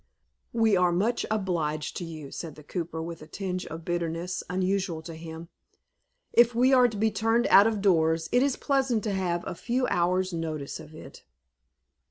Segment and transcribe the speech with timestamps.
[0.51, 5.03] "We are much obliged to you," said the cooper, with a tinge of bitterness unusual
[5.03, 5.49] to him.
[6.33, 9.53] "If we are to be turned out of doors, it is pleasant to have a
[9.53, 11.23] few hours' notice of it."